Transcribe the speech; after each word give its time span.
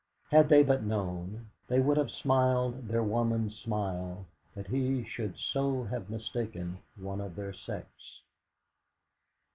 Had 0.31 0.49
they 0.49 0.63
but 0.63 0.81
known, 0.83 1.51
they 1.67 1.79
would 1.79 1.95
have 1.97 2.09
smiled 2.09 2.87
their 2.87 3.03
woman's 3.03 3.55
smile 3.59 4.25
that 4.55 4.65
he 4.65 5.03
should 5.03 5.37
so 5.37 5.83
have 5.83 6.09
mistaken 6.09 6.79
one 6.95 7.21
of 7.21 7.35
their 7.35 7.53
sex. 7.53 7.87